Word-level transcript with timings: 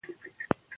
پوښتنې 0.03 0.19
ولیکه. 0.21 0.67